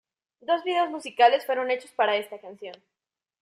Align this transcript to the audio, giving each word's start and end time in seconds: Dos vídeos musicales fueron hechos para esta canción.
Dos 0.39 0.63
vídeos 0.63 0.89
musicales 0.89 1.45
fueron 1.45 1.69
hechos 1.69 1.91
para 1.91 2.15
esta 2.17 2.39
canción. 2.39 2.73